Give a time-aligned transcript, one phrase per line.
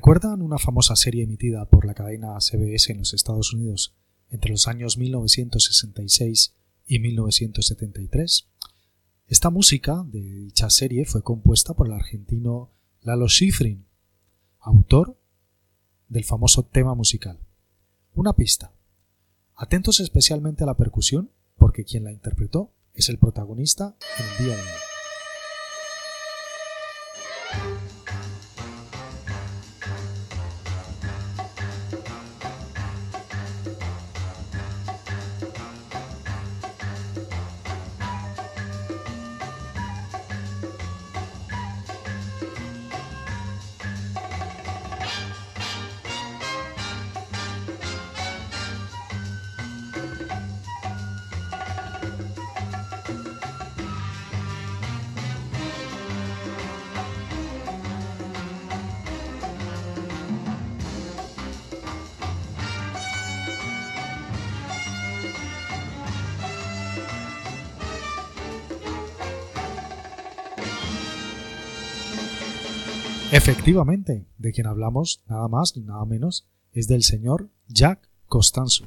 [0.00, 3.92] ¿Recuerdan una famosa serie emitida por la cadena CBS en los Estados Unidos
[4.30, 6.54] entre los años 1966
[6.86, 8.46] y 1973?
[9.28, 12.70] Esta música de dicha serie fue compuesta por el argentino
[13.02, 13.84] Lalo Schifrin,
[14.60, 15.18] autor
[16.08, 17.38] del famoso tema musical.
[18.14, 18.72] Una pista.
[19.54, 24.56] Atentos especialmente a la percusión porque quien la interpretó es el protagonista en el día
[24.56, 24.89] de hoy.
[73.50, 78.84] Efectivamente, de quien hablamos nada más ni nada menos es del señor Jack Costanzo.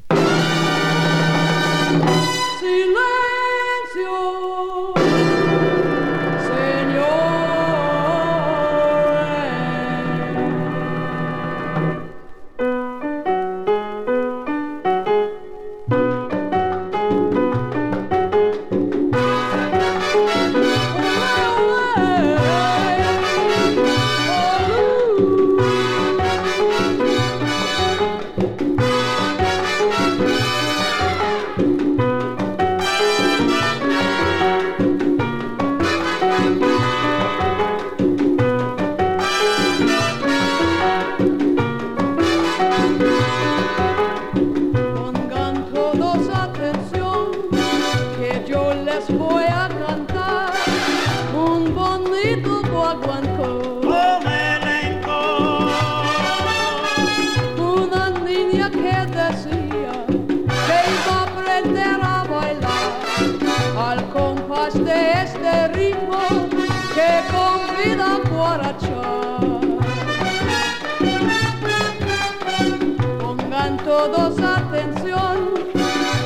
[73.64, 75.54] Pongan todos atención,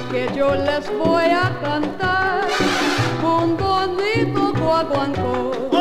[0.09, 2.47] que yo les voy a cantar
[3.21, 5.76] un bonito guaguancó.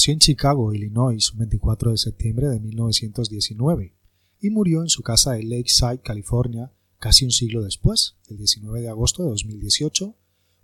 [0.00, 3.94] Nació en Chicago, Illinois, un 24 de septiembre de 1919
[4.40, 8.88] y murió en su casa de Lakeside, California, casi un siglo después, el 19 de
[8.88, 10.16] agosto de 2018,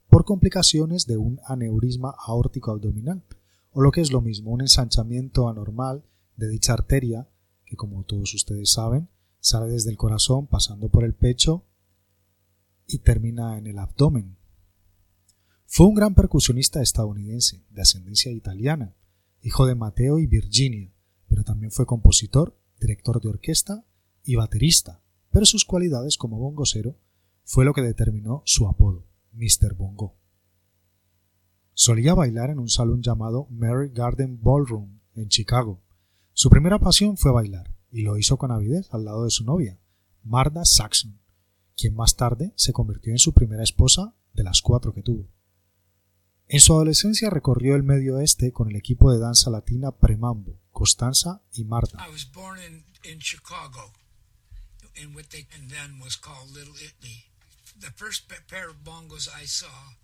[0.09, 3.25] por complicaciones de un aneurisma aórtico abdominal,
[3.73, 6.03] o lo que es lo mismo, un ensanchamiento anormal
[6.37, 7.29] de dicha arteria,
[7.67, 11.67] que como todos ustedes saben, sale desde el corazón pasando por el pecho
[12.87, 14.39] y termina en el abdomen.
[15.67, 18.95] Fue un gran percusionista estadounidense, de ascendencia italiana,
[19.43, 20.93] hijo de Mateo y Virginia,
[21.29, 23.85] pero también fue compositor, director de orquesta
[24.25, 26.97] y baterista, pero sus cualidades como bongocero
[27.45, 29.75] fue lo que determinó su apodo, Mr.
[29.75, 30.17] Bongo.
[31.75, 35.83] Solía bailar en un salón llamado Mary Garden Ballroom en Chicago.
[36.33, 39.79] Su primera pasión fue bailar, y lo hizo con avidez al lado de su novia,
[40.23, 41.21] Martha Saxon,
[41.77, 45.29] quien más tarde se convirtió en su primera esposa de las cuatro que tuvo.
[46.49, 51.43] En su adolescencia recorrió el Medio Oeste con el equipo de danza latina Premambo, Costanza
[51.53, 51.99] y Marta.
[52.07, 53.93] I was born in, in Chicago,
[54.95, 57.27] in what they and then was called Little Italy.
[57.81, 59.97] The first pa- pair of bongos I saw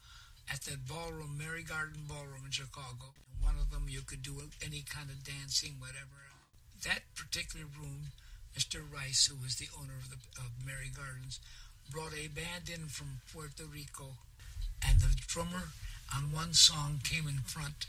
[0.52, 3.14] at that ballroom, Mary Garden Ballroom in Chicago.
[3.40, 6.26] One of them you could do any kind of dancing, whatever.
[6.82, 8.10] That particular room,
[8.58, 8.82] Mr.
[8.82, 11.38] Rice, who was the owner of the of Mary Gardens,
[11.88, 14.18] brought a band in from Puerto Rico,
[14.82, 15.70] and the drummer
[16.16, 17.86] on one song came in front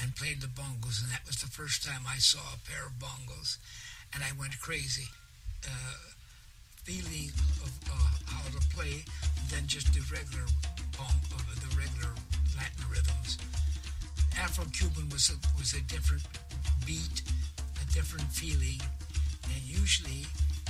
[0.00, 2.98] and played the bongos, and that was the first time I saw a pair of
[2.98, 3.58] bongos,
[4.12, 5.08] and I went crazy,
[5.64, 5.96] uh,
[6.82, 7.30] feeling
[7.62, 9.04] of uh, how to play
[9.50, 10.44] than just the regular
[10.98, 12.12] bong, uh, the regular
[12.56, 13.38] Latin rhythms.
[14.38, 16.24] Afro-Cuban was a, was a different
[16.84, 17.22] beat,
[17.80, 18.80] a different feeling,
[19.44, 20.26] and usually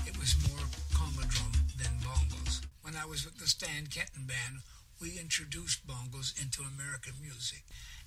[0.06, 2.60] it was more conga drum than bongos.
[2.82, 4.60] When I was with the Stan Kenton Band,
[5.00, 7.62] we introduced bongos into American music,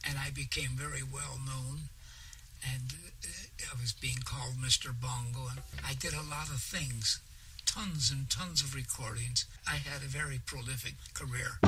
[0.08, 1.90] and I became very well known.
[2.66, 2.94] And
[3.24, 4.94] uh, I was being called Mr.
[5.00, 7.20] Bongo, and I did a lot of things,
[7.66, 9.46] tons and tons of recordings.
[9.68, 11.60] I had a very prolific career.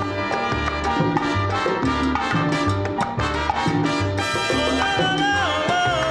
[4.92, 6.09] Oye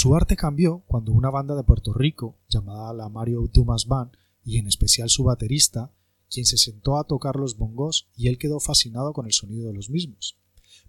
[0.00, 4.56] su arte cambió cuando una banda de Puerto Rico, llamada la Mario Dumas Band, y
[4.56, 5.92] en especial su baterista,
[6.30, 9.74] quien se sentó a tocar los bongos y él quedó fascinado con el sonido de
[9.74, 10.38] los mismos.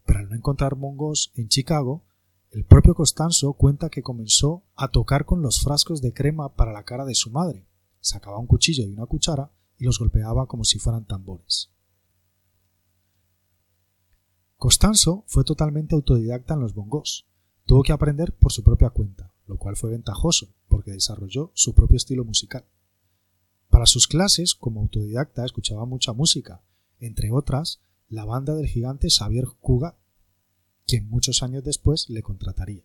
[0.05, 2.05] Pero al no encontrar bongos en Chicago,
[2.51, 6.83] el propio Costanzo cuenta que comenzó a tocar con los frascos de crema para la
[6.83, 7.67] cara de su madre,
[7.99, 11.69] sacaba un cuchillo y una cuchara y los golpeaba como si fueran tambores.
[14.55, 17.27] Costanzo fue totalmente autodidacta en los bongos.
[17.71, 21.95] Tuvo que aprender por su propia cuenta, lo cual fue ventajoso porque desarrolló su propio
[21.95, 22.65] estilo musical.
[23.69, 26.61] Para sus clases, como autodidacta, escuchaba mucha música,
[26.99, 29.95] entre otras, la banda del gigante Xavier Cugat,
[30.85, 32.83] quien muchos años después le contrataría.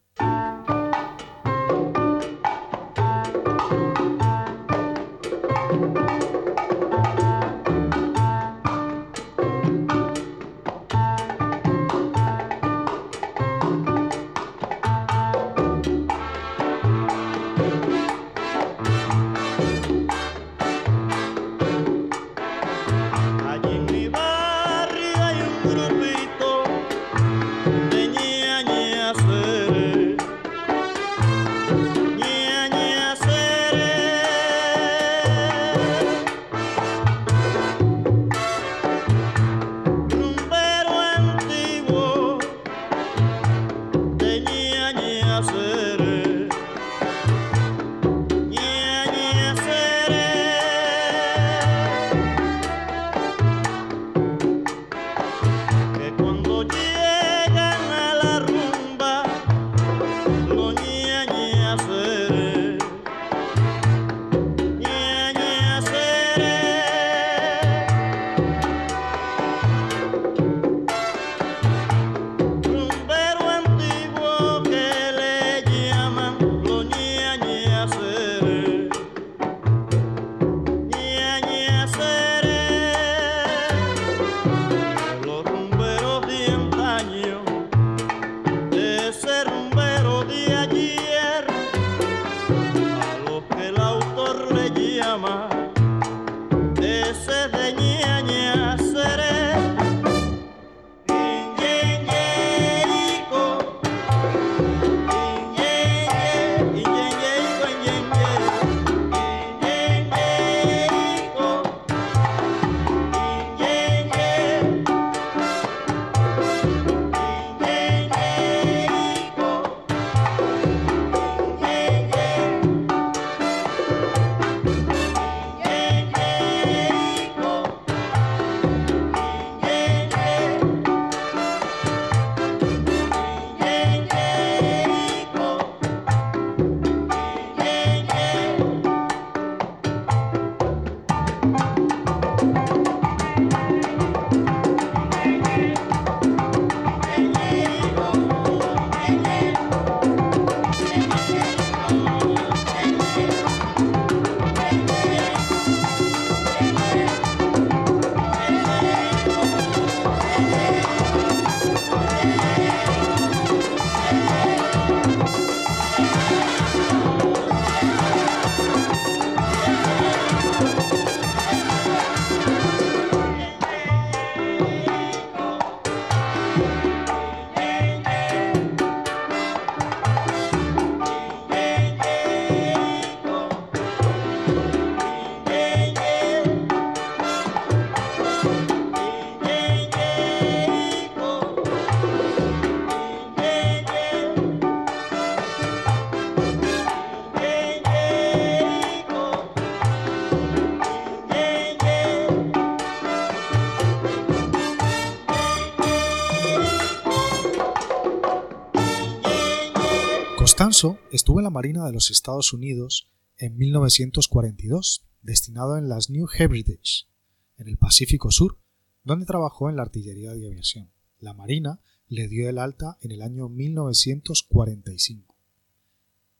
[211.11, 217.09] Estuvo en la Marina de los Estados Unidos en 1942, destinado en las New Hebrides,
[217.57, 218.59] en el Pacífico Sur,
[219.03, 220.91] donde trabajó en la artillería de aviación.
[221.19, 225.35] La Marina le dio el alta en el año 1945.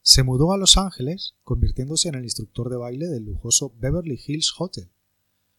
[0.03, 4.55] Se mudó a Los Ángeles, convirtiéndose en el instructor de baile del lujoso Beverly Hills
[4.59, 4.91] Hotel.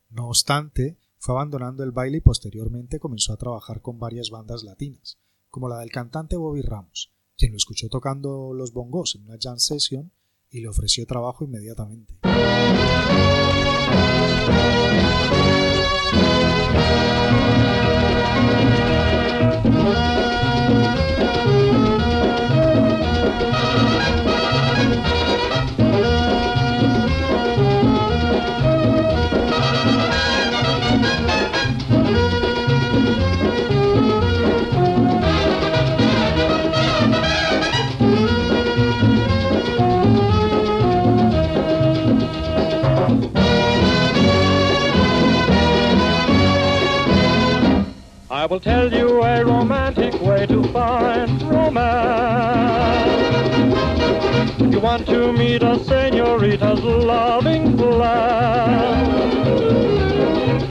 [0.09, 5.17] No obstante, fue abandonando el baile y posteriormente comenzó a trabajar con varias bandas latinas,
[5.49, 9.59] como la del cantante Bobby Ramos, quien lo escuchó tocando los bongos en una jam
[9.59, 10.11] session
[10.49, 12.15] y le ofreció trabajo inmediatamente.
[48.47, 53.11] Will tell you a romantic way to find romance.
[54.61, 59.09] You want to meet a senorita's loving plan,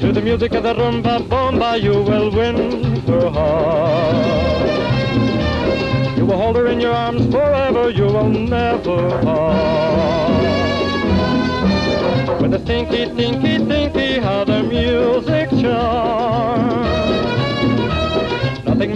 [0.00, 4.16] to the music of the rumba bomba you will win her heart.
[6.16, 10.42] You will hold her in your arms forever, you will never part.
[12.40, 17.15] With a thinky, thinky, thinky, how the music charms.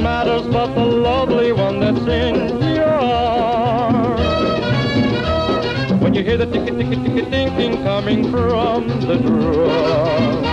[0.02, 3.00] Matters but the lovely one that's in your.
[5.98, 10.44] When you hear the ticky, ticky, thinking coming from the drum.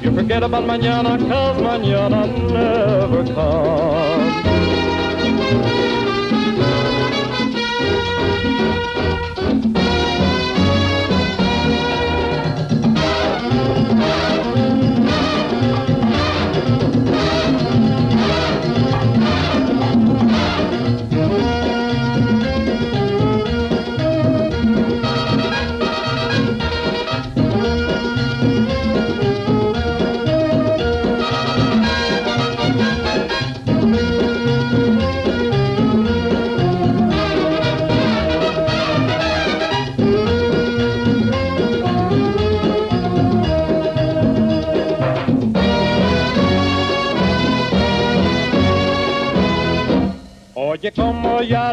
[0.00, 4.51] You forget about mañana, cause mañana never comes.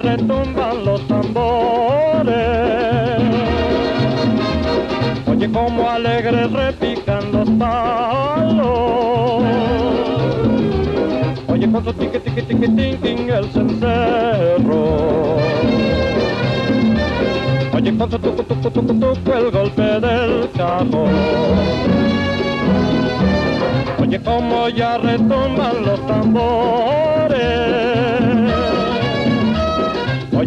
[0.04, 2.36] Ya retumban los tambores.
[5.28, 9.44] Oye como alegres repican los palos.
[11.48, 14.86] Oye con su tiqui tiqui tiqui tinking el cencerro.
[17.74, 21.10] Oye con su tucu tucu tucu tucu el golpe del cajón.
[24.02, 27.80] Oye como ya retumban los tambores.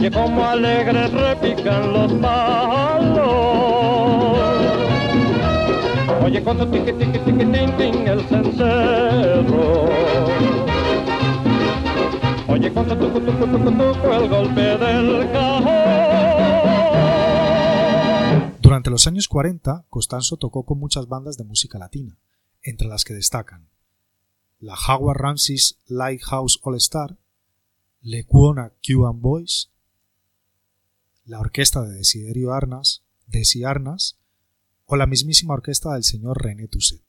[0.02, 3.28] Oye como alegres repican los palos.
[6.24, 9.84] Oye cuando tiqui tiqui tiqui ting ting el cencerro.
[12.48, 15.70] Oye cuando tucu tucu tucu tucu el golpe del cajón.
[18.60, 22.18] Durante los años 40, Costanzo tocó con muchas bandas de música latina,
[22.64, 23.68] entre las que destacan
[24.58, 27.16] la Howard Ramsey's Lighthouse All Star,
[28.00, 29.71] Lecuona Cuban Boys,
[31.24, 34.18] la orquesta de Desiderio Arnas, Desi Arnas,
[34.86, 37.04] o la mismísima orquesta del señor René Toussaint.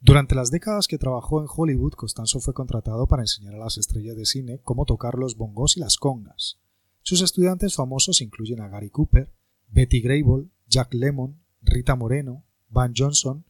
[0.00, 4.16] Durante las décadas que trabajó en Hollywood, Costanzo fue contratado para enseñar a las estrellas
[4.16, 6.58] de cine cómo tocar los bongos y las congas.
[7.02, 9.32] Sus estudiantes famosos incluyen a Gary Cooper,
[9.68, 13.44] Betty Grable, Jack Lemmon, Rita Moreno, Van Johnson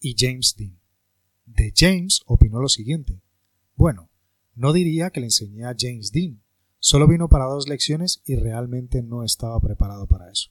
[0.00, 0.78] y James Dean.
[1.44, 3.20] De James opinó lo siguiente:
[3.76, 4.08] Bueno,
[4.54, 6.42] no diría que le enseñé a James Dean,
[6.78, 10.50] solo vino para dos lecciones y realmente no estaba preparado para eso.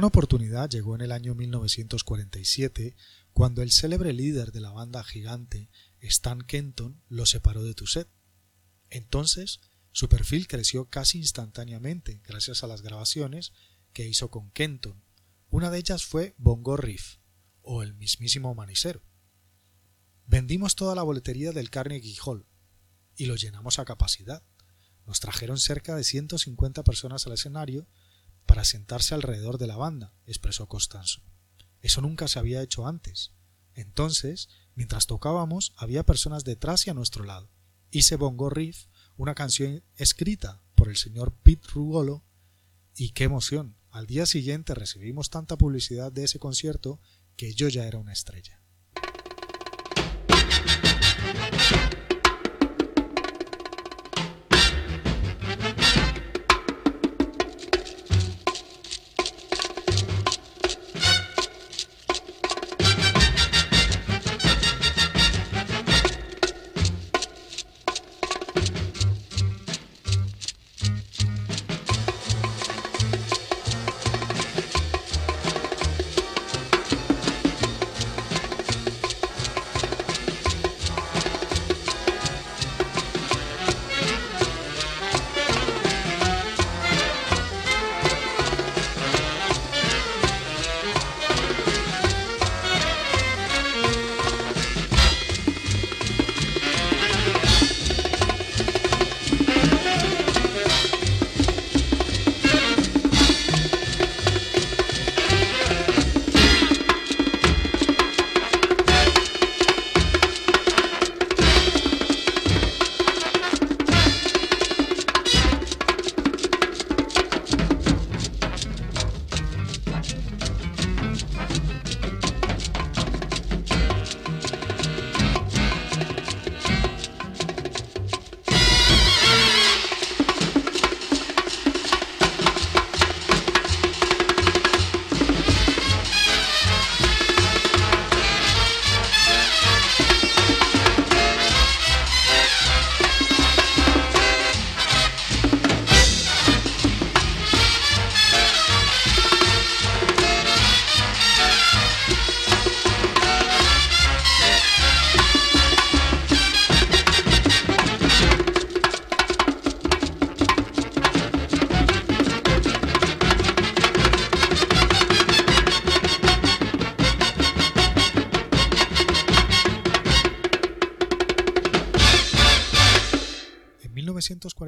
[0.00, 2.96] Gran oportunidad llegó en el año 1947,
[3.34, 5.68] cuando el célebre líder de la banda gigante,
[6.00, 8.08] Stan Kenton, lo separó de Tuset.
[8.88, 9.60] Entonces,
[9.92, 13.52] su perfil creció casi instantáneamente gracias a las grabaciones
[13.92, 15.04] que hizo con Kenton.
[15.50, 17.18] Una de ellas fue Bongo Riff,
[17.60, 19.02] o el mismísimo manicero.
[20.24, 22.46] Vendimos toda la boletería del Carnegie Hall
[23.16, 24.42] y lo llenamos a capacidad.
[25.04, 27.86] Nos trajeron cerca de 150 personas al escenario
[28.46, 31.22] para sentarse alrededor de la banda, expresó Costanzo.
[31.80, 33.32] Eso nunca se había hecho antes.
[33.74, 37.50] Entonces, mientras tocábamos, había personas detrás y a nuestro lado.
[37.90, 42.24] Hice Bongo Riff, una canción escrita por el señor Pete Rugolo,
[42.94, 43.76] y qué emoción.
[43.90, 47.00] Al día siguiente recibimos tanta publicidad de ese concierto
[47.36, 48.59] que yo ya era una estrella.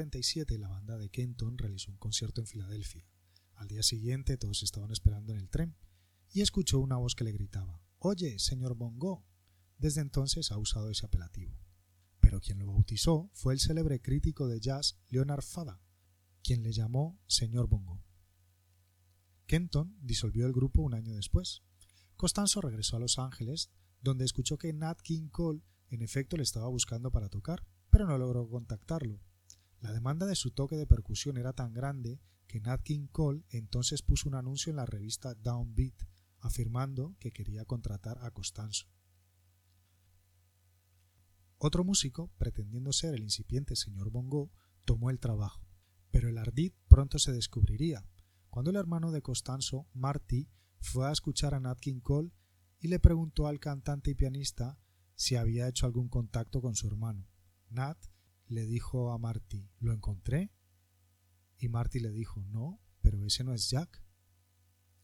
[0.02, 3.06] 1947 la banda de Kenton realizó un concierto en Filadelfia.
[3.54, 5.76] Al día siguiente todos estaban esperando en el tren
[6.32, 9.24] y escuchó una voz que le gritaba Oye, señor Bongo.
[9.78, 11.56] Desde entonces ha usado ese apelativo.
[12.20, 15.80] Pero quien lo bautizó fue el célebre crítico de jazz Leonard Fada,
[16.42, 18.02] quien le llamó señor Bongo.
[19.46, 21.62] Kenton disolvió el grupo un año después.
[22.16, 26.66] Costanzo regresó a Los Ángeles, donde escuchó que Nat King Cole en efecto le estaba
[26.66, 29.20] buscando para tocar, pero no logró contactarlo.
[29.82, 34.00] La demanda de su toque de percusión era tan grande que Nat King Cole entonces
[34.02, 36.04] puso un anuncio en la revista Downbeat
[36.38, 38.86] afirmando que quería contratar a Costanzo.
[41.58, 44.52] Otro músico, pretendiendo ser el incipiente señor Bongo,
[44.84, 45.66] tomó el trabajo,
[46.12, 48.06] pero el ardid pronto se descubriría,
[48.50, 52.30] cuando el hermano de Costanzo, Marty, fue a escuchar a Nat King Cole
[52.78, 54.78] y le preguntó al cantante y pianista
[55.16, 57.26] si había hecho algún contacto con su hermano.
[57.68, 57.98] Nat
[58.48, 60.50] le dijo a Marty, ¿lo encontré?
[61.58, 64.02] Y Marty le dijo, no, pero ese no es Jack.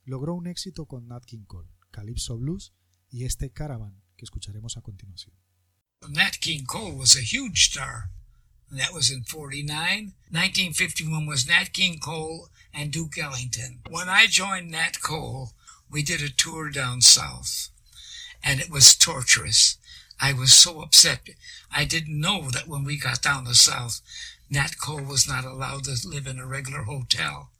[0.05, 2.73] Logró un éxito con Nat King Cole, Calypso Blues
[3.11, 5.35] y este Caravan que escucharemos a continuación.
[6.09, 8.11] Nat King Cole was a huge star.
[8.71, 10.15] That was in 49.
[10.31, 13.81] 1951 was Nat King Cole and Duke Ellington.
[13.89, 15.53] When I joined Nat Cole,
[15.91, 17.71] we did a tour down south,
[18.43, 19.79] and it was torturous.
[20.21, 21.29] I was so upset.
[21.75, 24.01] I didn't know that when we got down the south,
[24.51, 27.51] Nat Cole was not allowed to live in a regular hotel.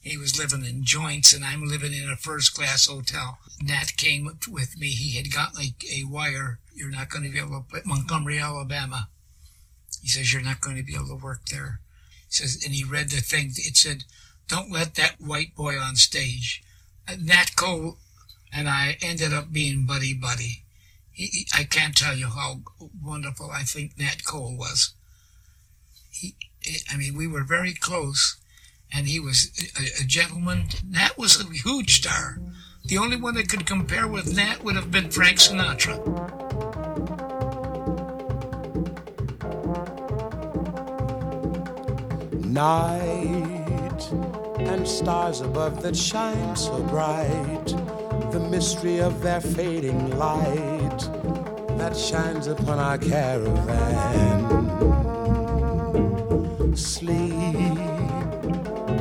[0.00, 3.38] He was living in joints, and I'm living in a first class hotel.
[3.60, 4.88] Nat came with me.
[4.88, 6.60] He had got like a wire.
[6.74, 9.08] You're not going to be able to put Montgomery, Alabama.
[10.00, 11.80] He says, You're not going to be able to work there.
[12.28, 13.52] He says, and he read the thing.
[13.56, 14.04] It said,
[14.46, 16.62] Don't let that white boy on stage.
[17.08, 17.98] Uh, Nat Cole
[18.52, 20.64] and I ended up being buddy buddy.
[21.18, 22.60] He, I can't tell you how
[23.02, 24.94] wonderful I think Nat Cole was.
[26.12, 26.36] He,
[26.92, 28.36] I mean, we were very close,
[28.92, 30.68] and he was a, a gentleman.
[30.88, 32.38] Nat was a huge star.
[32.84, 35.98] The only one that could compare with Nat would have been Frank Sinatra.
[42.44, 44.12] Night
[44.60, 47.74] and stars above that shine so bright,
[48.32, 50.98] the mystery of their fading light
[51.78, 54.66] that shines upon our caravan.
[56.76, 57.78] Sleep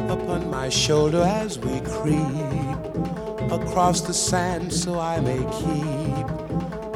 [0.09, 6.27] upon my shoulder as we creep across the sand so I may keep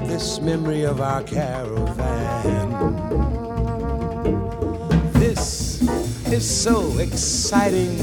[0.08, 2.70] this memory of our caravan.
[5.14, 5.82] This
[6.28, 7.98] is so exciting.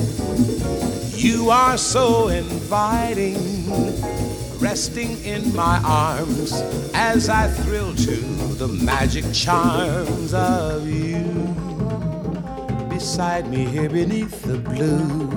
[1.17, 3.58] You are so inviting,
[4.59, 6.53] resting in my arms
[6.95, 8.17] as I thrill to
[8.57, 11.25] the magic charms of you.
[12.89, 15.29] Beside me here beneath the blue,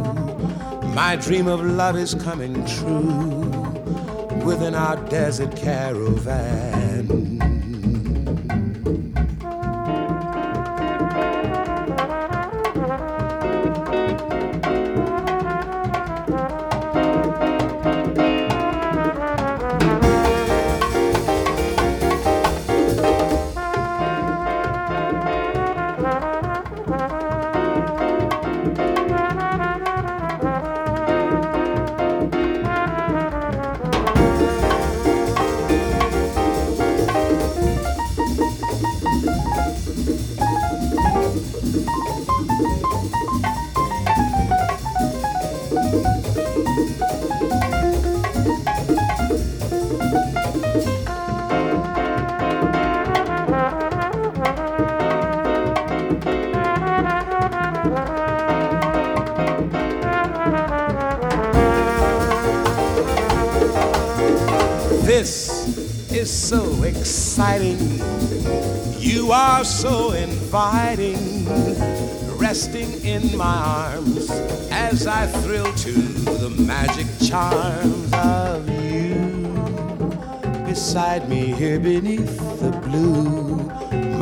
[0.93, 3.51] my dream of love is coming true
[4.43, 6.90] within our desert caravan.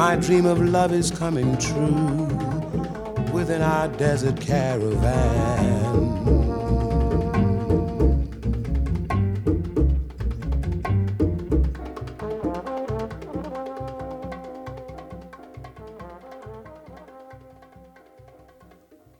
[0.09, 2.25] My dream of love is coming true
[3.31, 5.69] within our desert caravan.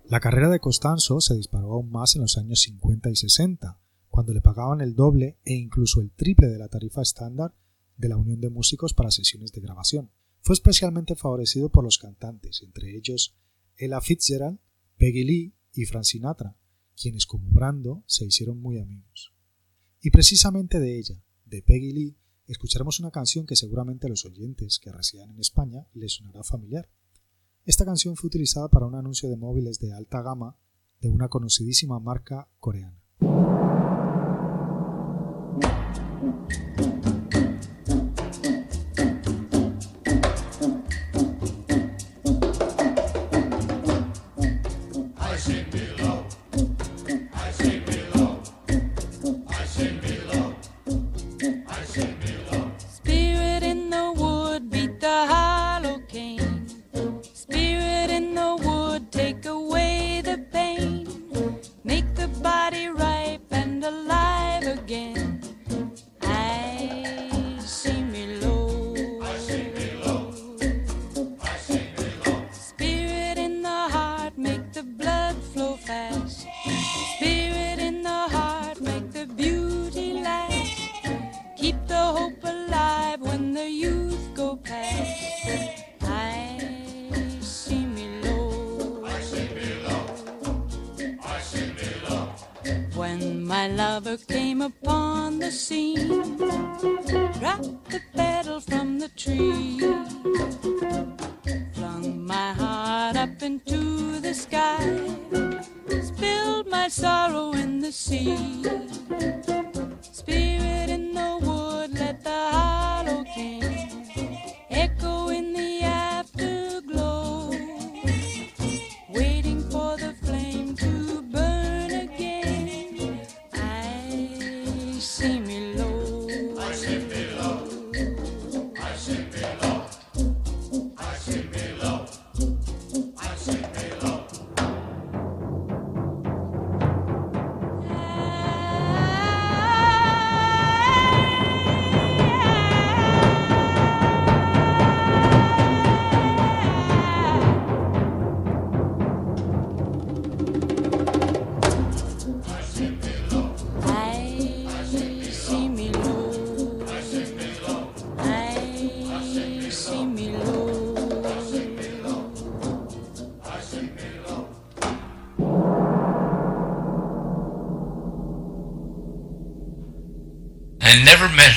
[0.08, 3.78] La carrera de Costanzo se disparó aún más en los años 50 y 60,
[4.10, 7.54] cuando le pagaban el doble e incluso el triple de la tarifa estándar
[7.96, 10.10] de la Unión de Músicos para sesiones de grabación.
[10.42, 13.36] Fue especialmente favorecido por los cantantes, entre ellos
[13.78, 14.60] Ella Fitzgerald,
[14.98, 16.56] Peggy Lee y Frank Sinatra,
[17.00, 19.34] quienes como Brando se hicieron muy amigos.
[20.02, 24.80] Y precisamente de ella, de Peggy Lee, escucharemos una canción que seguramente a los oyentes
[24.80, 26.90] que residen en España les sonará familiar.
[27.66, 30.58] Esta canción fue utilizada para un anuncio de móviles de alta gama
[31.00, 33.00] de una conocidísima marca coreana.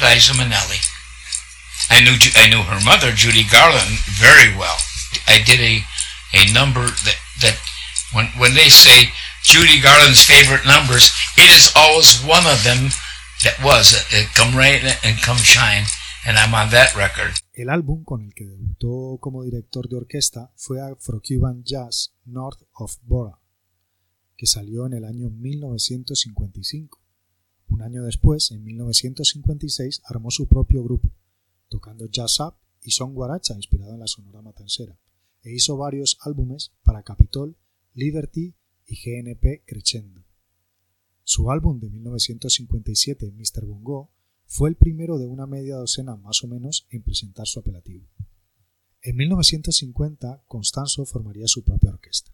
[0.03, 0.83] Liza Minnelli.
[1.91, 4.79] I knew I knew her mother, Judy Garland, very well.
[5.27, 5.85] I did a
[6.33, 7.57] a number that that
[8.13, 12.91] when when they say Judy Garland's favorite numbers, it is always one of them
[13.43, 15.85] that was uh, Come Rain and Come Shine,
[16.27, 17.35] and I'm on that record.
[17.55, 22.97] El álbum con el que debutó como director de orquesta fue Afro-Cuban Jazz North of
[23.03, 23.39] Bora,
[24.37, 27.02] que salió en el año 1955.
[27.73, 31.11] Un año después, en 1956, armó su propio grupo,
[31.71, 34.99] tocando jazz up y son guaracha inspirado en la sonora matancera,
[35.43, 37.57] e hizo varios álbumes para Capitol,
[37.95, 38.55] Liberty
[38.85, 40.23] y GNP Crescendo.
[41.25, 43.65] Su álbum de 1957, Mr.
[43.65, 44.11] Bongo,
[44.45, 48.07] fue el primero de una media docena más o menos en presentar su apelativo.
[49.01, 52.33] En 1950, Constanzo formaría su propia orquesta,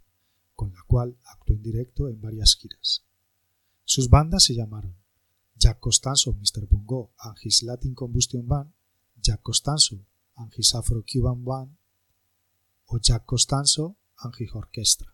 [0.57, 3.05] con la cual actuó en directo en varias giras.
[3.85, 4.98] Sus bandas se llamaron
[5.59, 6.67] Jack Costanzo, Mr.
[6.69, 8.73] Bongo and His Latin Combustion Band,
[9.21, 10.07] Jack Costanzo
[10.37, 11.77] and His Afro-Cuban Band
[12.87, 15.13] o Jack Costanzo and His Orchestra.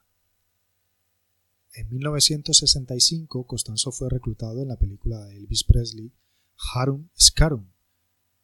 [1.73, 6.13] En 1965, Costanzo fue reclutado en la película de Elvis Presley,
[6.73, 7.67] Harum Scarum.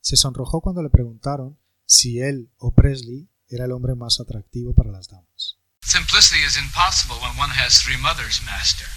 [0.01, 4.91] Se sonrojó cuando le preguntaron si él o Presley era el hombre más atractivo para
[4.91, 5.59] las damas.
[5.83, 8.89] Simplicity is impossible when one has three mothers, Master.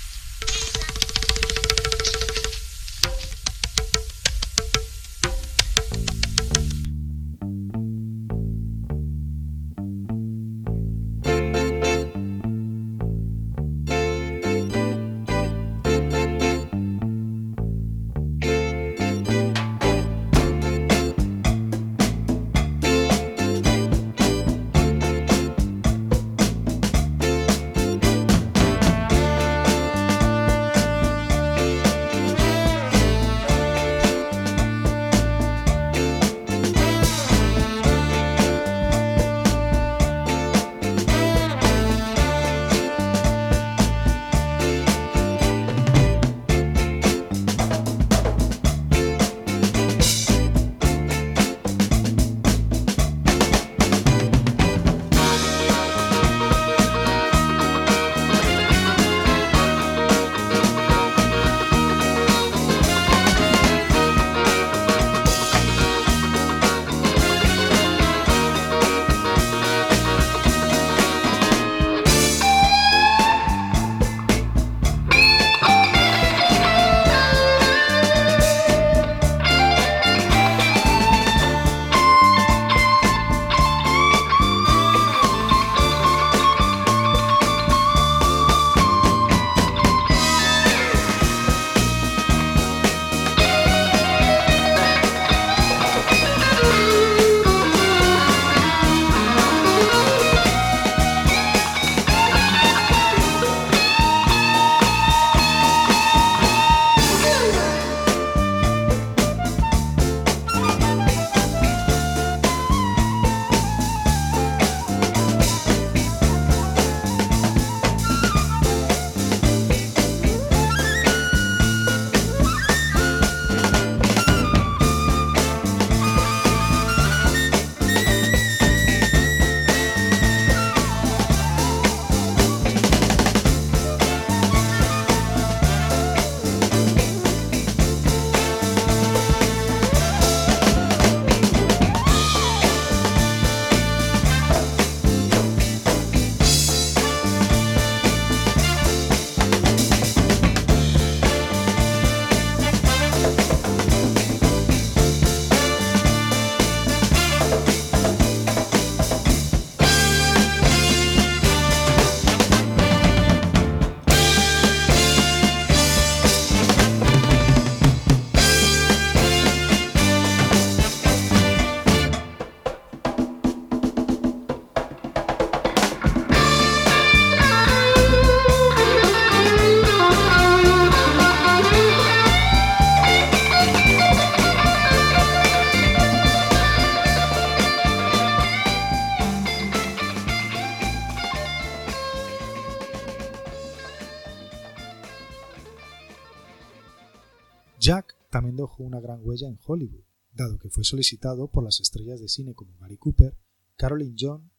[199.23, 203.37] Huella en Hollywood, dado que fue solicitado por las estrellas de cine como Gary Cooper,
[203.75, 204.51] Caroline John,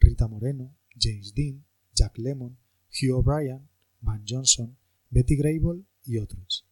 [0.00, 1.64] Rita Moreno, James Dean,
[1.94, 2.58] Jack Lemmon,
[2.90, 3.68] Hugh O'Brien,
[4.00, 4.76] Van Johnson,
[5.10, 6.66] Betty Grable y otros.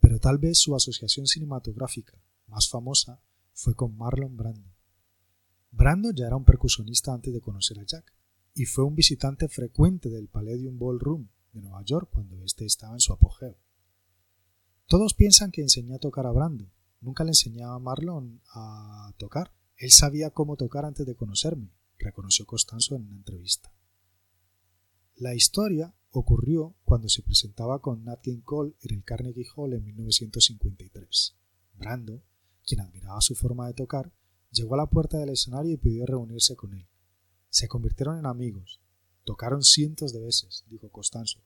[0.00, 3.20] Pero tal vez su asociación cinematográfica más famosa
[3.52, 4.74] fue con Marlon Brando.
[5.70, 8.14] Brando ya era un percusionista antes de conocer a Jack
[8.54, 13.00] y fue un visitante frecuente del Palladium Ballroom de Nueva York cuando éste estaba en
[13.00, 13.56] su apogeo.
[14.86, 16.70] Todos piensan que enseñé a tocar a Brando.
[17.00, 19.52] Nunca le enseñaba a Marlon a tocar.
[19.76, 23.72] Él sabía cómo tocar antes de conocerme, reconoció Costanzo en una entrevista.
[25.16, 29.84] La historia ocurrió cuando se presentaba con Nat King Cole en el Carnegie Hall en
[29.84, 31.36] 1953.
[31.74, 32.22] Brando,
[32.64, 34.12] quien admiraba su forma de tocar,
[34.50, 36.88] llegó a la puerta del escenario y pidió reunirse con él.
[37.50, 38.80] Se convirtieron en amigos.
[39.24, 41.40] Tocaron cientos de veces, dijo Costanzo.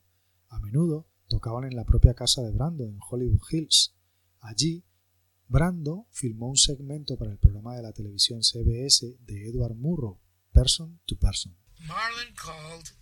[0.48, 3.94] A menudo tocaban en la propia casa de Brando, en Hollywood Hills.
[4.40, 4.84] Allí,
[5.53, 10.18] Brando filmó un segmento para el programa de la televisión CBS de Edward Murrow,
[10.55, 11.55] Person to Person.
[11.86, 12.92] Marlon called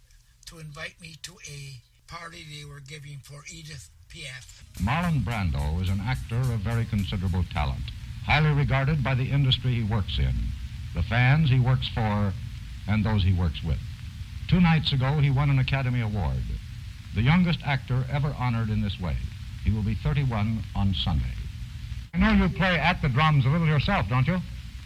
[0.47, 4.65] to invite me to a party they were giving for Edith Piaf.
[4.81, 7.93] Marlon Brando is an actor of very considerable talent,
[8.27, 10.35] highly regarded by the industry he works in,
[10.93, 12.35] the fans he works for,
[12.89, 13.79] and those he works with.
[14.49, 16.43] Two nights ago, he won an Academy Award,
[17.15, 19.17] the youngest actor ever honored in this way.
[19.63, 21.40] He will be 31 on Sunday.
[22.15, 24.39] I know you play at the drums a little yourself, don't you?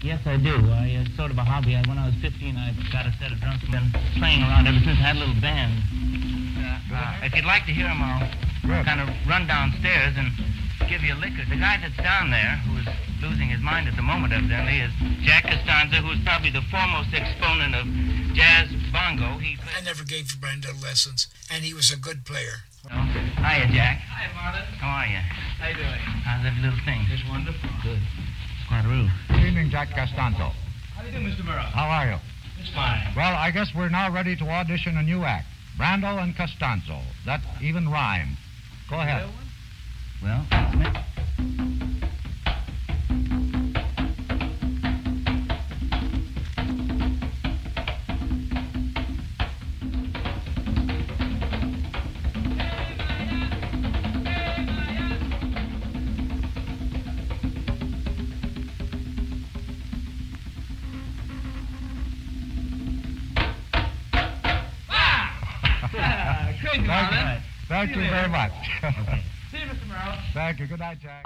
[0.03, 0.57] Yes, I do.
[0.71, 1.75] I, uh, sort of a hobby.
[1.75, 3.63] I, when I was 15, I got a set of drums.
[3.65, 3.89] And been
[4.21, 4.99] playing around ever since.
[5.01, 5.73] I had a little band.
[6.61, 8.29] Uh, uh, if you'd like to hear them, I'll
[8.61, 8.85] Good.
[8.85, 10.29] kind of run downstairs and
[10.89, 11.33] give you a lick.
[11.49, 12.85] The guy that's down there, who's
[13.25, 14.93] losing his mind at the moment, evidently, is
[15.25, 17.89] Jack Costanza, who's probably the foremost exponent of
[18.37, 19.39] jazz bongo.
[19.39, 22.69] He I never gave Brenda lessons, and he was a good player.
[22.93, 23.01] Oh,
[23.41, 24.05] hiya, Jack.
[24.13, 24.65] Hi, Marlon.
[24.77, 25.21] How are you?
[25.59, 26.01] How you doing?
[26.25, 27.07] How's every little thing?
[27.09, 27.71] Just wonderful.
[27.83, 28.01] Good.
[28.67, 29.11] Squadaroo.
[29.29, 30.53] Good evening, Jack Costanzo.
[30.95, 31.43] How do you do, Mr.
[31.47, 31.65] Murrow?
[31.71, 32.19] How are you?
[32.61, 33.13] It's fine.
[33.17, 35.47] Well, I guess we're now ready to audition a new act.
[35.79, 37.01] Brando and Costanzo.
[37.27, 38.37] That even rhymes.
[38.89, 39.29] Go ahead.
[40.23, 40.47] Well,
[68.29, 68.53] very much.
[69.51, 69.87] See you, Mr.
[69.87, 70.19] Murrow.
[70.33, 70.67] Thank you.
[70.67, 71.25] Good night, Jack.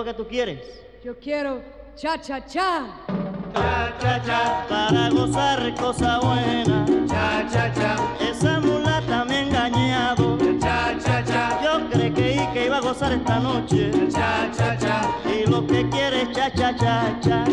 [0.00, 0.60] Lo que tú quieres?
[1.04, 1.60] Yo quiero
[1.94, 2.86] cha cha cha.
[3.52, 6.86] Cha, cha, cha, para gozar cosa buena.
[7.06, 10.38] Cha, cha, cha, esa mulata me ha engañado.
[10.58, 12.12] Cha, cha, cha, yo creí
[12.54, 13.90] que iba a gozar esta noche.
[14.10, 16.50] Cha, cha, cha, y lo que quiere es cha.
[16.50, 17.44] Cha, cha, cha,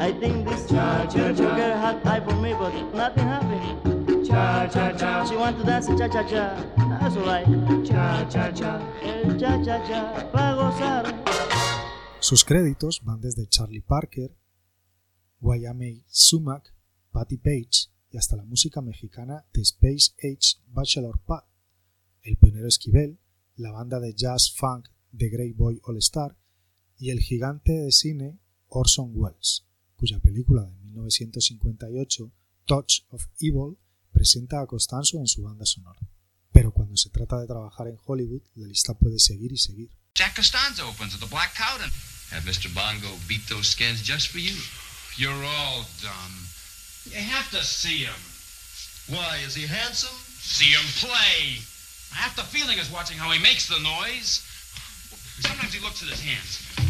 [0.00, 4.26] I think this cha cha cha girl had eye for me, but nothing happened.
[4.26, 5.24] Cha cha cha.
[5.26, 6.44] She want to dance cha cha cha.
[6.88, 7.46] That's alright.
[7.84, 8.80] Cha cha cha.
[9.02, 10.00] El cha cha cha
[10.32, 11.04] pa gozar.
[12.18, 14.30] Sus créditos van desde Charlie Parker,
[15.38, 16.72] Guayame Sumac,
[17.12, 21.44] Patti Page y hasta la música mexicana de Space Age Bachelor Pad,
[22.22, 23.18] el pionero Esquivel,
[23.56, 26.38] la banda de jazz funk The Grey Boy All Star
[26.96, 28.38] y el gigante de cine
[28.68, 29.66] Orson Welles,
[30.00, 32.32] cuya película de 1958
[32.64, 33.76] Touch of Evil
[34.12, 36.00] presenta a Costanzo en su banda sonora.
[36.52, 39.90] Pero cuando se trata de trabajar en Hollywood, la lista puede seguir y seguir.
[40.14, 41.90] Jack Costanzo opens the Black Cowden.
[42.30, 42.72] Have Mr.
[42.72, 44.56] Bongo beat those skins just for you.
[45.16, 46.48] You're all dumb.
[47.04, 48.20] You have to see him.
[49.08, 50.16] Why, is he handsome?
[50.40, 51.60] See him play.
[52.12, 54.40] Half the feeling is watching how he makes the noise.
[55.40, 56.89] Sometimes he looks at his hands.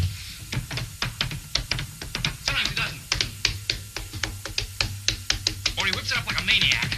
[6.51, 6.90] Maniac.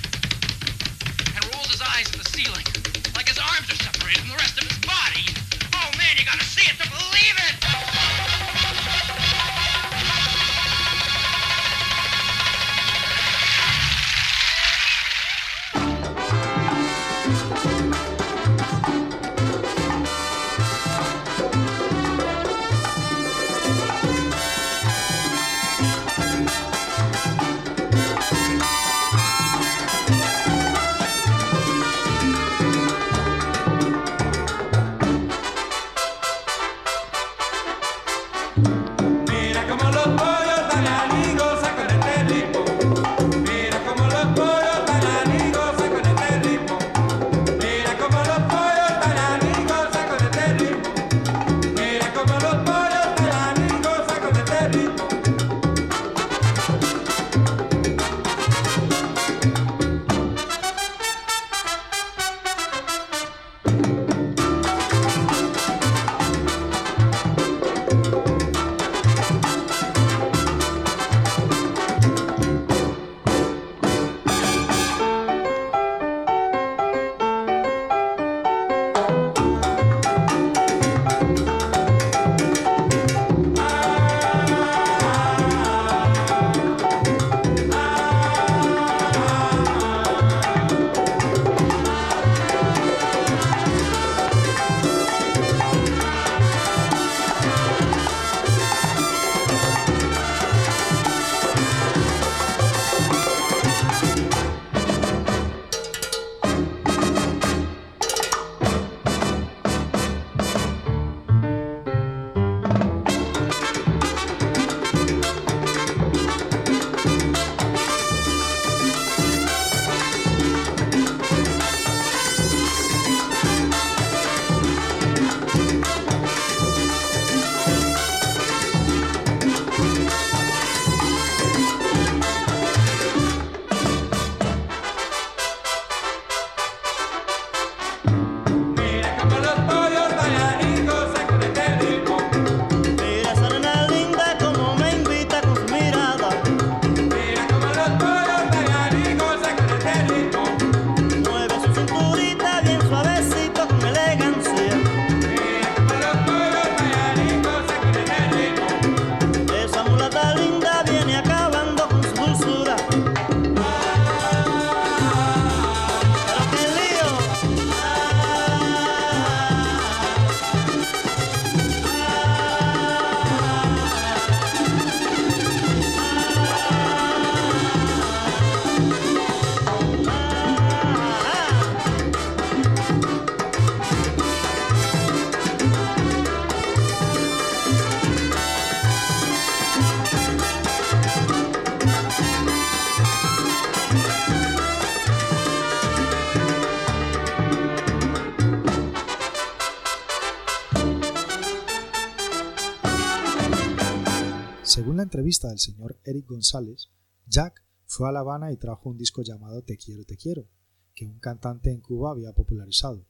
[205.13, 206.89] Entrevista del señor Eric González,
[207.27, 210.47] Jack fue a La Habana y trajo un disco llamado Te quiero, te quiero,
[210.95, 213.05] que un cantante en Cuba había popularizado.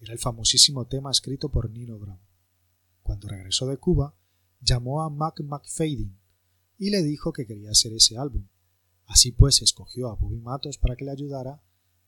[0.00, 2.18] Era el famosísimo tema escrito por Nino Brown.
[3.04, 4.16] Cuando regresó de Cuba,
[4.62, 6.18] llamó a Mac McFadden
[6.76, 8.48] y le dijo que quería hacer ese álbum.
[9.06, 11.62] Así pues, escogió a Bobby Matos para que le ayudara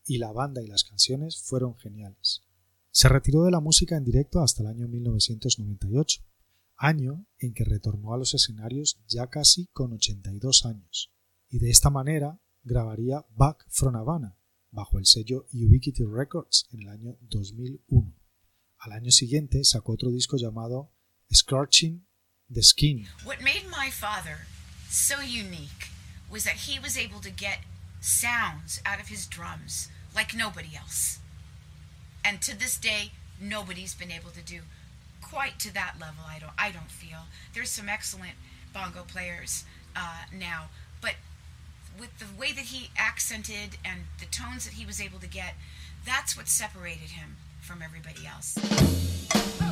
[0.07, 2.43] y la banda y las canciones fueron geniales.
[2.91, 6.21] Se retiró de la música en directo hasta el año 1998,
[6.77, 11.13] año en que retornó a los escenarios ya casi con 82 años,
[11.49, 14.37] y de esta manera grabaría Back from Havana
[14.71, 18.15] bajo el sello Ubiquity Records en el año 2001.
[18.79, 20.93] Al año siguiente sacó otro disco llamado
[21.33, 22.07] Scorching
[22.53, 23.07] the Skin.
[23.25, 24.47] What made my father
[24.91, 25.91] so unique
[26.31, 27.61] was that he was able to get
[28.01, 31.21] sounds out of his drums like nobody else.
[32.25, 34.63] And to this day, nobody's been able to do
[35.31, 36.25] quite to that level.
[36.29, 36.53] I don't.
[36.59, 37.19] I don't feel
[37.55, 38.35] there's some excellent
[38.73, 39.65] bongo players
[39.95, 40.67] uh, now,
[41.01, 41.15] but
[41.99, 45.55] with the way that he accented and the tones that he was able to get,
[46.05, 49.66] that's what separated him from everybody else.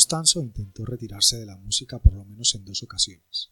[0.00, 3.50] Costanzo intentó retirarse de la música por lo menos en dos ocasiones,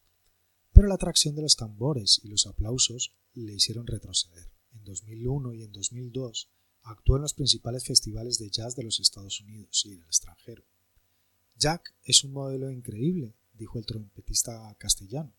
[0.72, 4.50] pero la atracción de los tambores y los aplausos le hicieron retroceder.
[4.72, 6.48] En 2001 y en 2002
[6.84, 10.64] actuó en los principales festivales de jazz de los Estados Unidos y del extranjero.
[11.58, 15.34] Jack es un modelo increíble, dijo el trompetista castellano.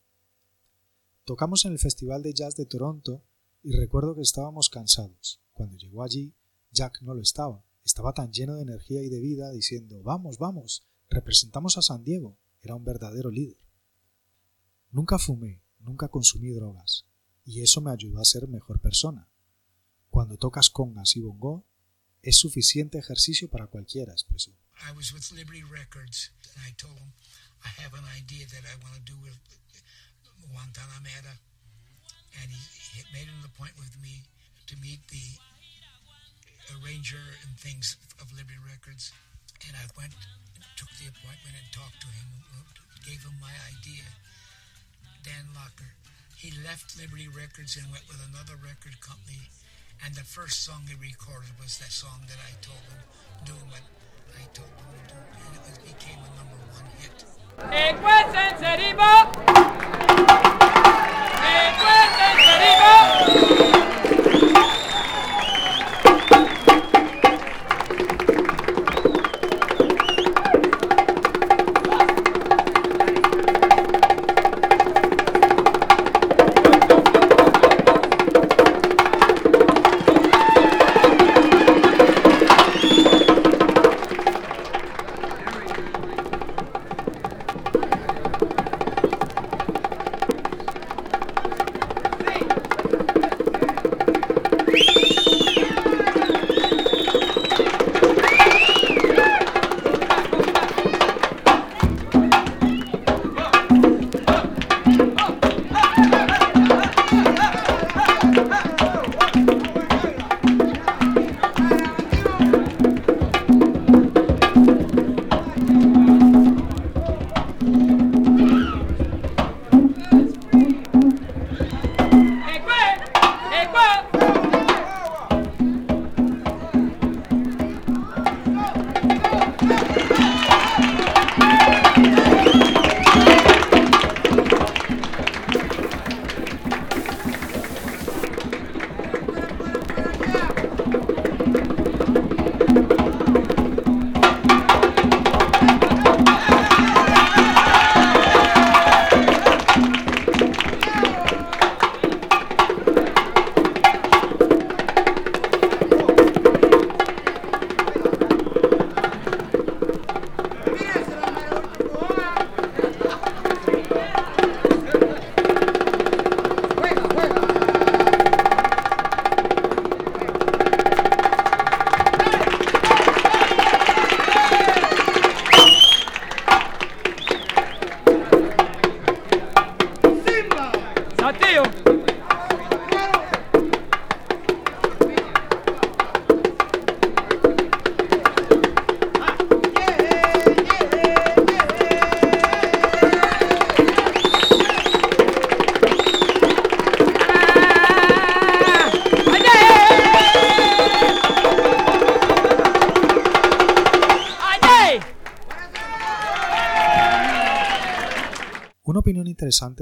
[1.25, 3.23] Tocamos en el Festival de Jazz de Toronto
[3.63, 5.41] y recuerdo que estábamos cansados.
[5.53, 6.35] Cuando llegó allí,
[6.71, 7.65] Jack no lo estaba.
[7.83, 12.37] Estaba tan lleno de energía y de vida diciendo, vamos, vamos, representamos a San Diego.
[12.61, 13.57] Era un verdadero líder.
[14.91, 17.05] Nunca fumé, nunca consumí drogas,
[17.45, 19.29] y eso me ayudó a ser mejor persona.
[20.09, 21.65] Cuando tocas congas y bongo,
[22.21, 24.51] es suficiente ejercicio para cualquiera, expresó.
[24.81, 27.13] I was with Liberty Records, and I told them
[27.63, 29.37] I have an idea that I want to do with
[30.51, 31.39] Guantanamera,
[32.41, 32.59] and he,
[32.95, 34.23] he made an appointment with me
[34.67, 35.37] to meet the
[36.75, 39.11] arranger and things of Liberty Records,
[39.67, 40.15] and I went,
[40.75, 42.29] took the appointment, and talked to him,
[43.03, 44.05] gave him my idea.
[45.23, 45.91] Dan Locker.
[46.35, 49.51] He left Liberty Records and went with another record company,
[50.05, 53.01] and the first song he recorded was that song that I told him,
[53.43, 53.83] doing what
[54.39, 57.25] I told him to do, and it was, became a number one hit.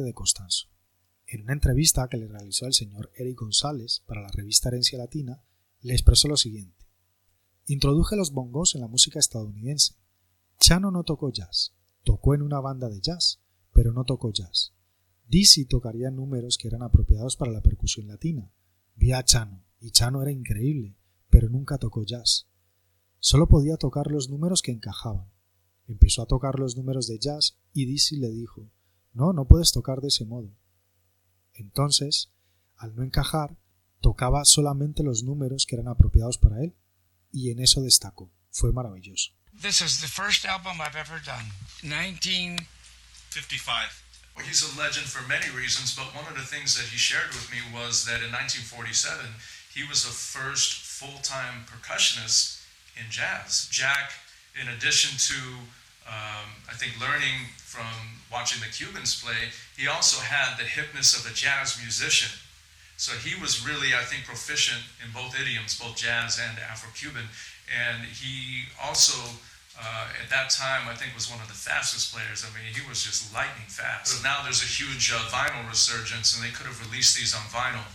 [0.03, 0.67] De Costanzo.
[1.25, 5.43] En una entrevista que le realizó el señor Eric González para la revista Herencia Latina,
[5.81, 6.85] le expresó lo siguiente.
[7.65, 9.95] Introduje los bongos en la música estadounidense.
[10.59, 11.73] Chano no tocó jazz,
[12.03, 13.41] tocó en una banda de jazz,
[13.73, 14.73] pero no tocó jazz.
[15.27, 18.53] Dizzy tocaría números que eran apropiados para la percusión latina.
[18.95, 20.97] Vi a Chano, y Chano era increíble,
[21.29, 22.47] pero nunca tocó jazz.
[23.19, 25.29] Solo podía tocar los números que encajaban.
[25.87, 28.71] Empezó a tocar los números de jazz y Dizzy le dijo,
[29.18, 30.55] no, no puedes tocar de ese modo.
[31.55, 32.30] Entonces,
[32.78, 33.57] al no encajar,
[33.99, 36.76] tocaba solamente los números que eran apropiados para él,
[37.32, 38.32] y en eso destacó.
[38.51, 39.34] Fue maravilloso.
[39.59, 41.51] This is the first album I've ever done.
[41.82, 42.57] 19
[43.32, 44.03] 55.
[44.36, 47.34] Well, he's a legend for many reasons, but one of the things that he shared
[47.34, 49.26] with me was that in 1947,
[49.74, 52.61] he was the first full time percussionist
[52.95, 53.68] in jazz.
[53.72, 54.13] Jack,
[54.53, 55.38] in addition to,
[56.07, 61.29] um, I think, learning from watching the Cubans play, he also had the hipness of
[61.29, 62.31] a jazz musician.
[62.97, 67.29] So he was really, I think, proficient in both idioms, both jazz and Afro Cuban.
[67.69, 69.19] And he also
[69.77, 72.41] uh, at that time, I think was one of the fastest players.
[72.41, 74.23] I mean, he was just lightning fast.
[74.23, 77.85] Now there's a huge uh, vinyl resurgence, and they could have released these on vinyl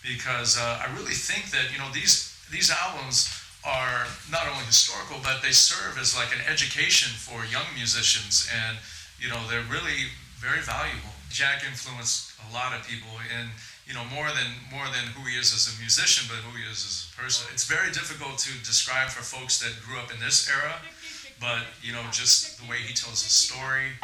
[0.00, 3.28] because uh, I really think that you know these these albums
[3.66, 8.78] are not only historical, but they serve as like an education for young musicians, and
[9.18, 11.10] you know they're really very valuable.
[11.28, 13.50] Jack influenced a lot of people and
[13.86, 16.62] you know more than more than who he is as a musician, but who he
[16.70, 17.46] is as a person.
[17.52, 20.78] It's very difficult to describe for folks that grew up in this era,
[21.40, 23.98] but you know just the way he tells a story.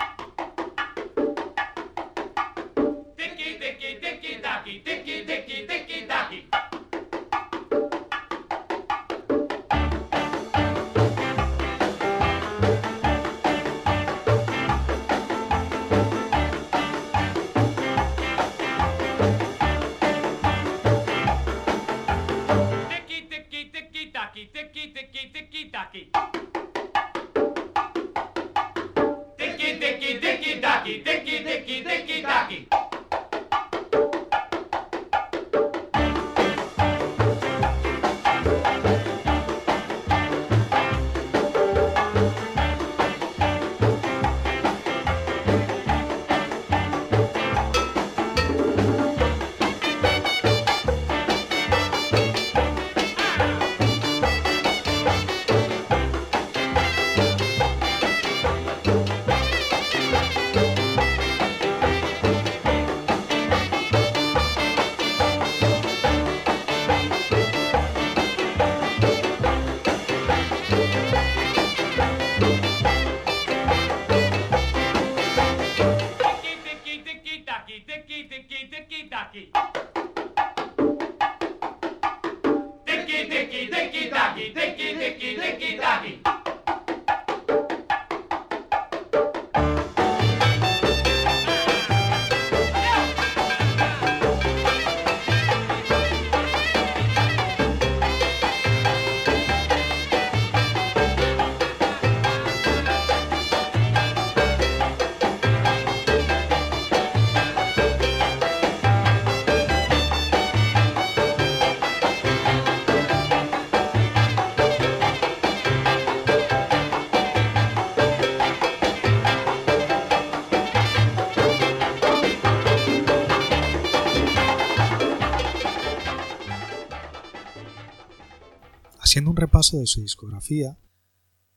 [129.12, 130.78] Haciendo un repaso de su discografía,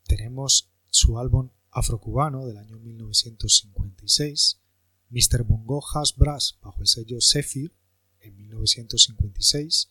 [0.08, 4.60] tenemos su álbum afrocubano del año 1956,
[5.10, 5.44] Mr.
[5.44, 7.74] Bongo Has Brass bajo el sello Zephyr
[8.20, 9.90] en 1956,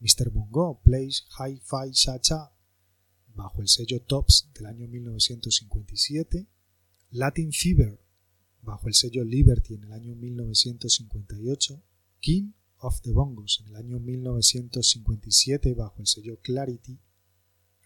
[0.00, 0.30] Mr.
[0.30, 2.52] Bongo Plays Hi-Fi Cha-Cha
[3.32, 6.48] bajo el sello Tops del año 1957,
[7.12, 8.00] Latin Fever
[8.60, 11.80] bajo el sello Liberty en el año 1958,
[12.18, 12.50] King
[12.84, 17.00] of the Bongos en el año 1957 bajo el sello Clarity,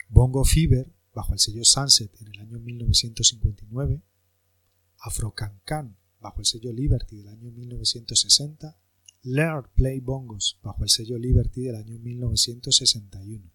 [0.09, 4.03] Bongo Fever bajo el sello Sunset en el año 1959,
[4.99, 8.77] Afro Can Can bajo el sello Liberty del año 1960,
[9.23, 13.53] Laird Play Bongos bajo el sello Liberty del año 1961.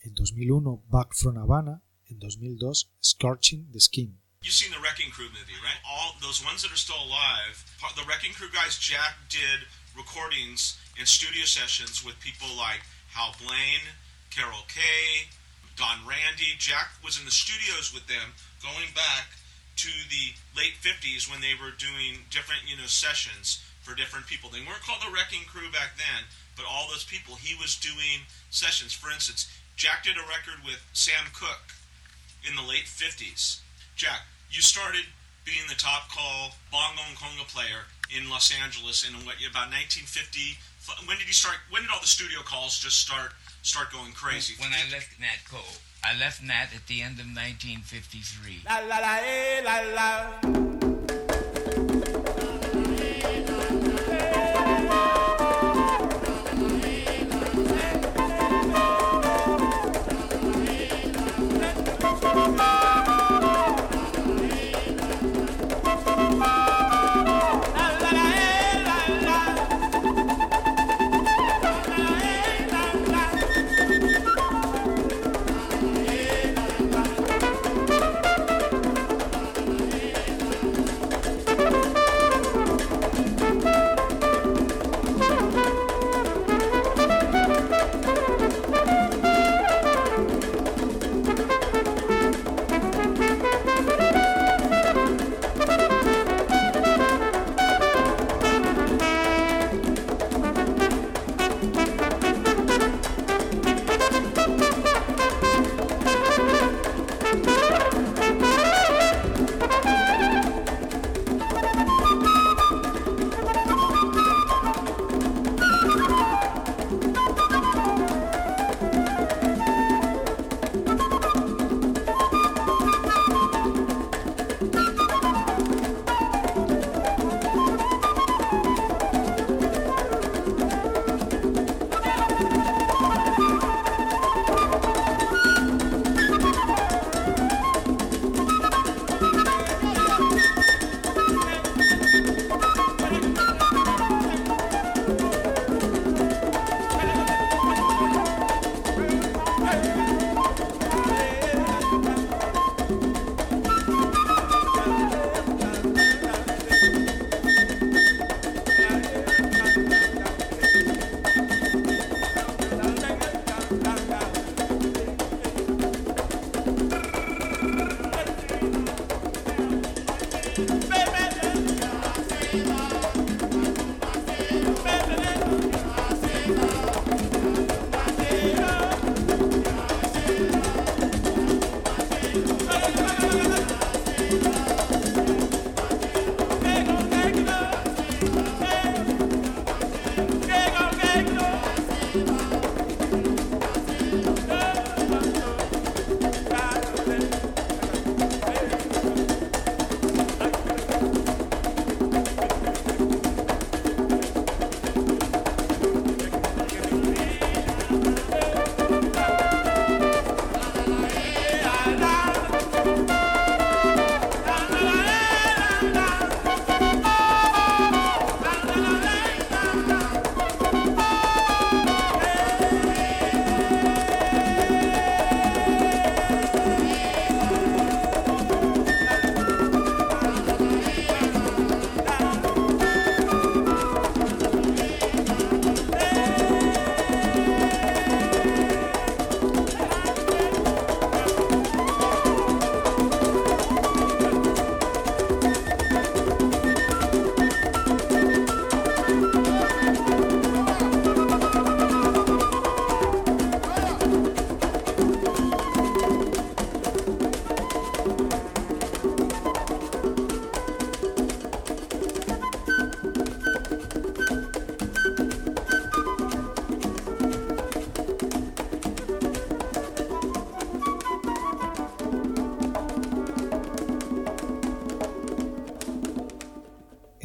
[0.00, 4.20] En 2001 Back from Havana, en 2002 Scorching the Skin.
[4.42, 5.80] You've seen the Wrecking Crew movie, right?
[5.88, 7.64] All those ones that are still alive.
[7.96, 9.66] The Wrecking Crew guys, Jack did
[9.96, 12.80] recordings and studio sessions with people like
[13.12, 13.86] Hal Blaine,
[14.30, 15.28] Carol Kay,
[15.76, 16.54] Don Randy.
[16.58, 19.34] Jack was in the studios with them going back
[19.76, 24.48] to the late 50s when they were doing different, you know, sessions for different people.
[24.48, 28.22] They weren't called the Wrecking Crew back then, but all those people, he was doing
[28.50, 28.94] sessions.
[28.94, 31.74] For instance, Jack did a record with Sam Cooke
[32.48, 33.60] in the late 50s.
[33.96, 35.04] Jack, you started
[35.44, 40.56] being the top call bongo and conga player in Los Angeles in what about 1950.
[41.06, 41.56] When did you start?
[41.70, 43.32] When did all the studio calls just start
[43.62, 44.54] start going crazy?
[44.58, 45.76] When I left Nat Cole.
[46.04, 48.62] I left Nat at the end of 1953.
[48.66, 50.63] La la la eh,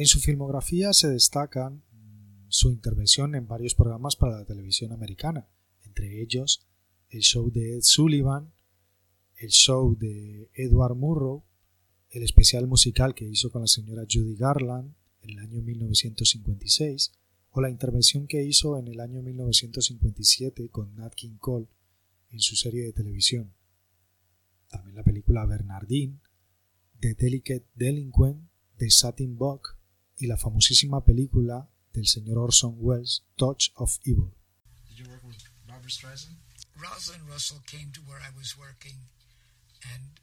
[0.00, 1.82] En su filmografía se destacan
[2.48, 5.46] su intervención en varios programas para la televisión americana,
[5.84, 6.66] entre ellos
[7.10, 8.50] el show de Ed Sullivan,
[9.36, 11.44] el show de Edward Murrow,
[12.08, 17.12] el especial musical que hizo con la señora Judy Garland en el año 1956,
[17.50, 21.66] o la intervención que hizo en el año 1957 con Nat King Cole
[22.30, 23.52] en su serie de televisión.
[24.70, 26.20] También la película Bernardine,
[27.00, 28.48] The Delicate Delinquent
[28.78, 29.78] de Satin Buck
[30.20, 34.36] y la famosísima película del señor Orson Welles, Touch of Evil.
[34.88, 36.36] Did you work with Barbara Streisand?
[36.76, 39.08] Rosalind Russell came to where I was working,
[39.92, 40.20] and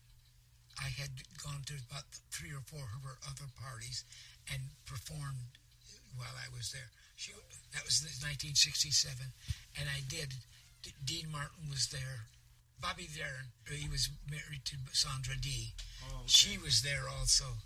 [0.78, 1.10] I had
[1.42, 4.06] gone to about three or four of her other parties
[4.54, 5.58] and performed
[6.16, 6.90] while I was there.
[7.16, 7.34] She,
[7.74, 9.34] that was 1967,
[9.82, 10.34] and I did.
[10.84, 12.30] D- Dean Martin was there.
[12.80, 15.74] Bobby Darin, he was married to Sandra Dee.
[16.06, 17.58] Oh, she was there also.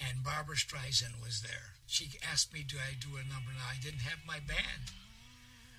[0.00, 1.76] And Barbara Streisand was there.
[1.86, 3.52] She asked me, do I do a number?
[3.52, 4.96] Now, I didn't have my band.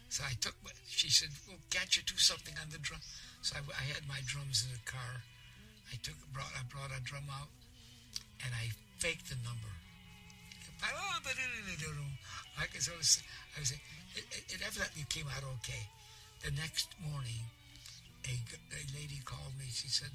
[0.09, 0.53] So I took,
[0.85, 2.99] she said, well, can't you do something on the drum?
[3.41, 5.23] So I, I had my drums in the car.
[5.89, 7.49] I took, brought, I brought a drum out,
[8.45, 8.69] and I
[8.99, 9.71] faked the number.
[12.61, 13.17] Like as I was,
[13.57, 13.81] I was, it,
[14.13, 15.89] it, it evidently came out okay.
[16.45, 17.41] The next morning,
[18.29, 18.37] a
[18.93, 19.65] lady called me.
[19.73, 20.13] She said,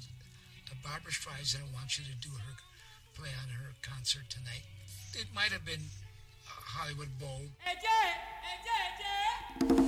[0.83, 2.55] Barbara Streisand wants you to do her
[3.17, 4.61] play on her concert tonight.
[5.13, 5.81] It might have been
[6.45, 7.41] Hollywood Bowl.
[9.59, 9.86] De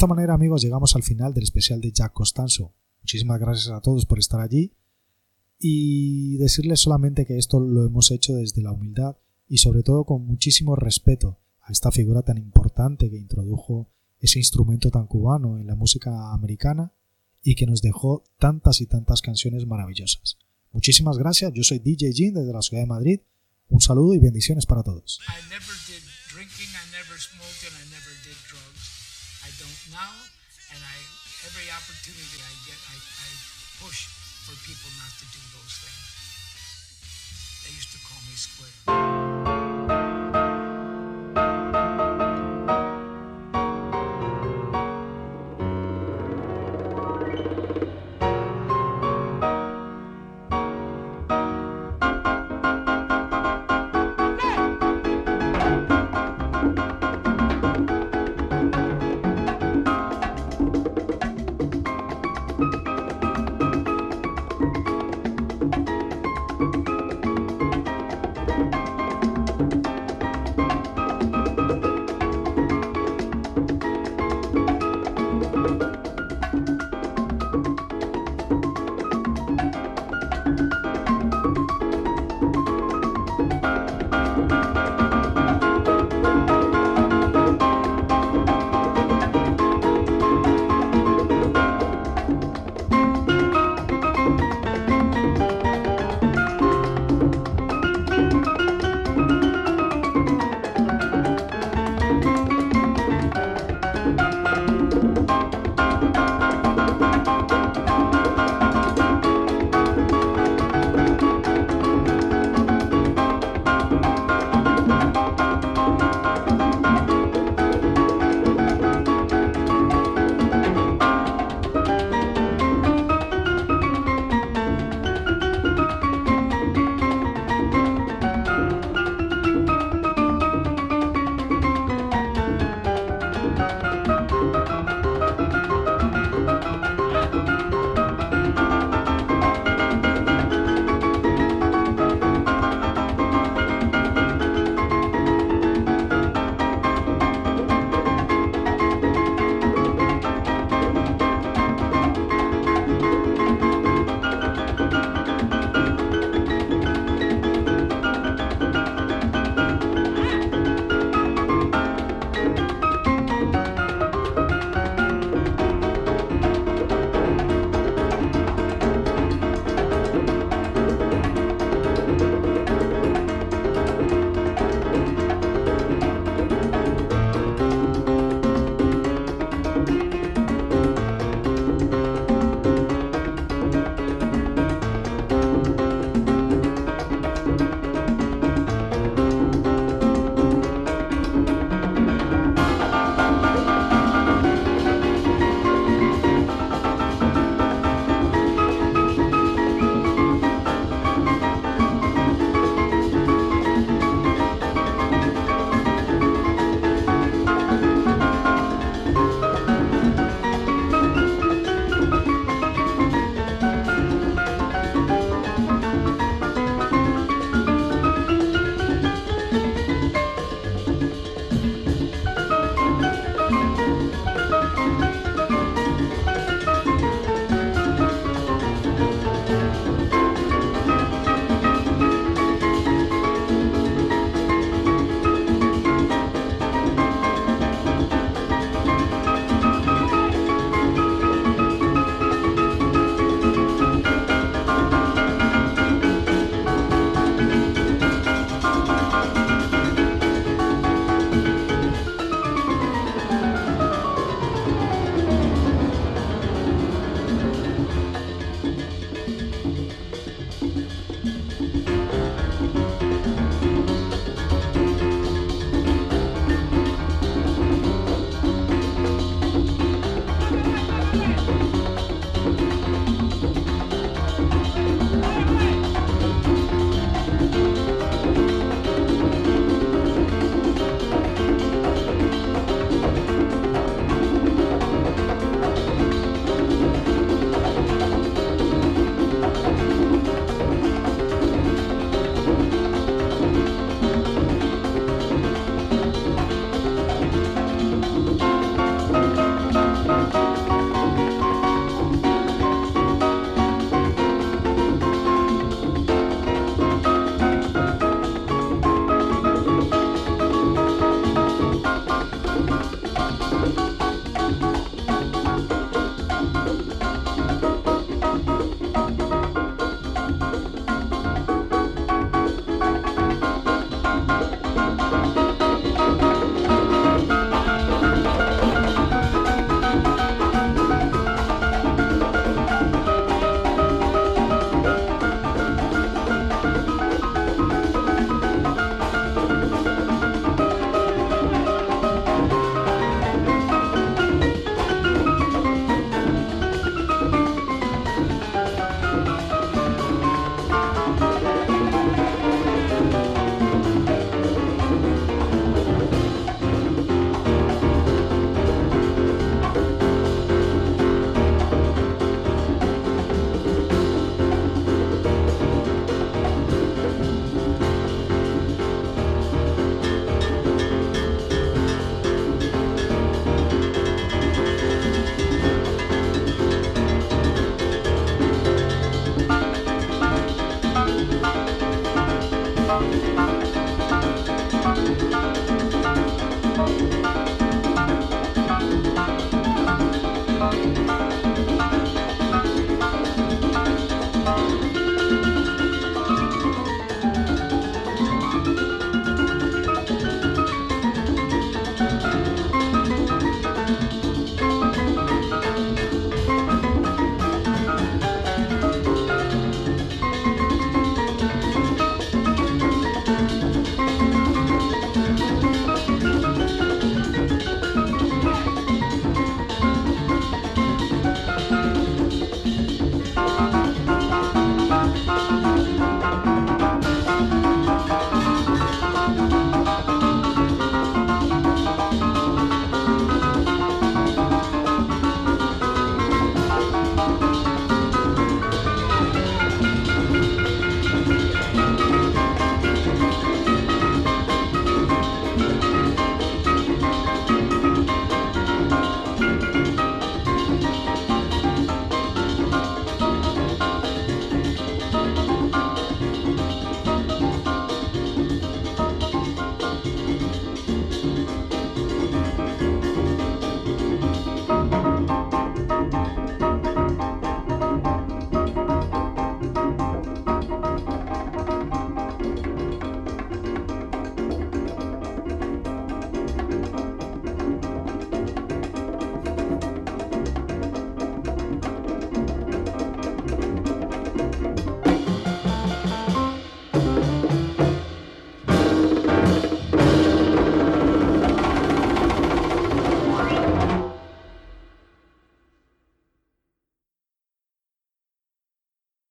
[0.00, 2.72] esta manera, amigos, llegamos al final del especial de Jack Costanzo.
[3.02, 4.72] Muchísimas gracias a todos por estar allí
[5.58, 10.24] y decirles solamente que esto lo hemos hecho desde la humildad y sobre todo con
[10.24, 13.90] muchísimo respeto a esta figura tan importante que introdujo
[14.20, 16.94] ese instrumento tan cubano en la música americana
[17.42, 20.38] y que nos dejó tantas y tantas canciones maravillosas.
[20.72, 23.20] Muchísimas gracias, yo soy DJ Jin desde la ciudad de Madrid.
[23.68, 25.20] Un saludo y bendiciones para todos.